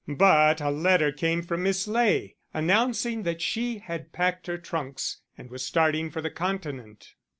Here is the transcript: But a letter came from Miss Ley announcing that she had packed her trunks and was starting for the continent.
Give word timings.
But 0.07 0.61
a 0.61 0.71
letter 0.71 1.11
came 1.11 1.43
from 1.43 1.61
Miss 1.61 1.87
Ley 1.87 2.35
announcing 2.55 3.21
that 3.21 3.39
she 3.39 3.77
had 3.77 4.11
packed 4.11 4.47
her 4.47 4.57
trunks 4.57 5.17
and 5.37 5.51
was 5.51 5.63
starting 5.63 6.09
for 6.09 6.21
the 6.23 6.31
continent. 6.31 7.13